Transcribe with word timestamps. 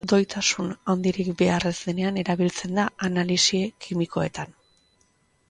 Doitasun 0.11 0.69
handirik 0.93 1.29
behar 1.41 1.65
ez 1.71 1.75
denean 1.89 2.17
erabiltzen 2.23 2.75
da 2.81 2.87
analisi 3.11 3.61
kimikoetan. 3.87 4.59